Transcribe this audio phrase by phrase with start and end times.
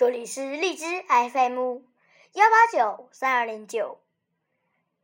[0.00, 1.82] 这里是荔枝 FM
[2.32, 4.00] 幺八九三二零九，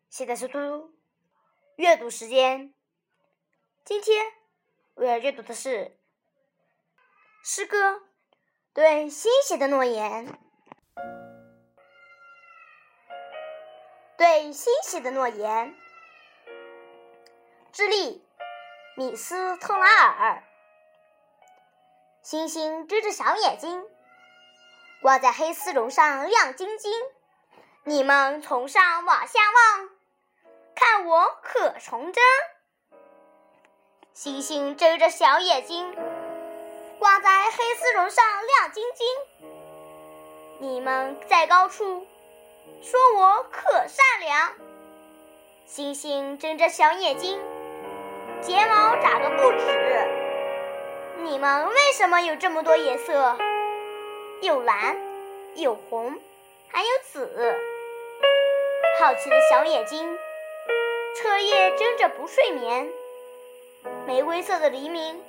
[0.08, 0.90] 现在是嘟嘟
[1.74, 2.72] 阅读时间。
[3.84, 4.24] 今天
[4.94, 5.98] 我要阅读的是
[7.44, 7.92] 诗歌
[8.72, 10.28] 《对星星的诺言》。
[14.16, 15.76] 对星星的诺言，
[17.70, 18.24] 智利
[18.96, 20.42] 米斯特拉尔。
[22.22, 23.86] 星星睁着小眼睛，
[25.06, 26.90] 挂在黑丝绒上亮晶晶。
[27.84, 29.88] 你们从上往下望，
[30.74, 32.24] 看我可童真。
[34.12, 35.94] 星星睁着小眼睛，
[36.98, 39.06] 挂在黑丝绒上亮晶晶。
[40.58, 42.04] 你们在高处。
[42.82, 44.54] 说我可善良，
[45.66, 47.40] 星星睁着小眼睛，
[48.42, 51.22] 睫毛眨个不止。
[51.22, 53.38] 你们为什么有这么多颜色？
[54.42, 54.96] 有蓝，
[55.54, 56.14] 有红，
[56.68, 57.56] 还有紫。
[59.00, 60.18] 好奇的小眼睛，
[61.16, 62.88] 彻夜睁着不睡眠。
[64.06, 65.22] 玫瑰色的黎明，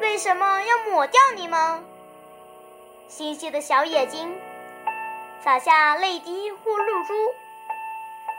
[0.00, 1.82] 为什么要抹掉你们？
[3.08, 4.38] 星星的小眼睛。
[5.42, 7.14] 洒下泪滴或露珠，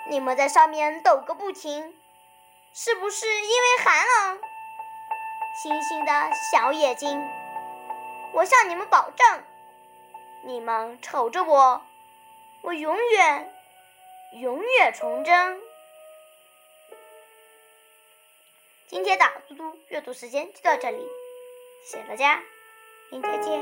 [0.09, 1.95] 你们在上面抖个不停，
[2.73, 4.39] 是不是因为寒冷？
[5.63, 6.11] 星星的
[6.51, 7.19] 小眼睛，
[8.33, 9.43] 我向你们保证，
[10.47, 11.81] 你们瞅着我
[12.61, 13.53] 我永远
[14.39, 15.61] 永远成真
[18.87, 21.05] 今天的嘟嘟阅读时间就到这里
[21.85, 22.41] 谢谢大家
[23.11, 23.61] 明天见。